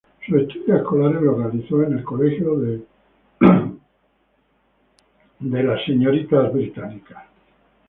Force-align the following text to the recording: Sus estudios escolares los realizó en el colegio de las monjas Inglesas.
Sus 0.25 0.35
estudios 0.41 0.79
escolares 0.79 1.21
los 1.21 1.37
realizó 1.37 1.83
en 1.83 1.93
el 1.99 2.03
colegio 2.03 2.55
de 2.55 2.81
las 3.39 3.61
monjas 5.39 5.87
Inglesas. 5.99 7.27